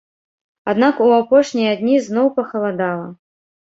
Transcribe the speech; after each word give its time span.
Аднак 0.73 1.03
у 1.09 1.11
апошнія 1.19 1.79
дні 1.85 1.97
зноў 2.09 2.35
пахаладала. 2.43 3.07